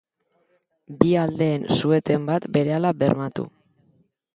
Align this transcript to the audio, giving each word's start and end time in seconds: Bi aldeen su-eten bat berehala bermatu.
Bi 1.01 1.11
aldeen 1.25 1.69
su-eten 1.77 2.27
bat 2.33 2.51
berehala 2.57 2.97
bermatu. 3.05 3.51